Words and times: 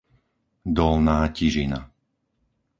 Dolná 0.77 1.19
Tižina 1.35 1.77